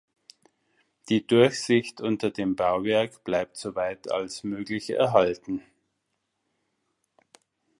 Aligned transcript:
Die 1.09 1.27
Durchsicht 1.27 2.01
unter 2.01 2.31
dem 2.31 2.55
Bauwerk 2.55 3.23
bleibt 3.23 3.55
soweit 3.55 4.09
als 4.09 4.43
möglich 4.43 4.89
erhalten. 4.89 5.61